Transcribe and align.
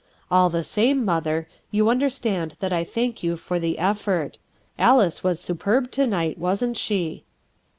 All 0.31 0.49
the 0.49 0.63
same, 0.63 1.05
mother, 1.05 1.47
you 1.69 1.87
under 1.87 2.09
stand 2.09 2.55
that 2.59 2.73
I 2.73 2.83
thank 2.83 3.21
you 3.21 3.37
for 3.37 3.59
the 3.59 3.77
effort. 3.77 4.39
Alice 4.79 5.23
was 5.23 5.39
superb 5.39 5.91
to 5.91 6.07
night, 6.07 6.39
wasn't 6.39 6.75
she?" 6.75 7.23